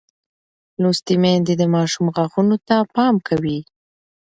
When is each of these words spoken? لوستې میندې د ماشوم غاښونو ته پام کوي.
لوستې 0.81 1.15
میندې 1.23 1.53
د 1.57 1.63
ماشوم 1.75 2.05
غاښونو 2.15 2.55
ته 2.67 2.75
پام 2.95 3.15
کوي. 3.27 3.59